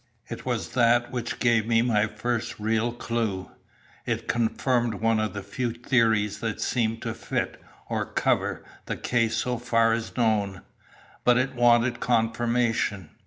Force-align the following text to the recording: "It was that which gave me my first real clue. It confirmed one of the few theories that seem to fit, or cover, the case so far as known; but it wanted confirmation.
"It 0.29 0.47
was 0.47 0.69
that 0.69 1.11
which 1.11 1.37
gave 1.37 1.67
me 1.67 1.83
my 1.83 2.07
first 2.07 2.59
real 2.59 2.91
clue. 2.91 3.51
It 4.07 4.27
confirmed 4.27 4.95
one 4.95 5.19
of 5.19 5.33
the 5.35 5.43
few 5.43 5.71
theories 5.73 6.39
that 6.39 6.59
seem 6.59 6.97
to 7.01 7.13
fit, 7.13 7.61
or 7.87 8.07
cover, 8.07 8.65
the 8.87 8.97
case 8.97 9.37
so 9.37 9.59
far 9.59 9.93
as 9.93 10.17
known; 10.17 10.63
but 11.23 11.37
it 11.37 11.53
wanted 11.53 11.99
confirmation. 11.99 13.11